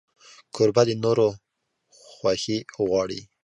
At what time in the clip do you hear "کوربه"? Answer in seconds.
0.55-0.83